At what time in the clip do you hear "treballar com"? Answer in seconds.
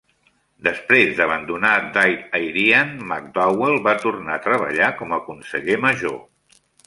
4.49-5.15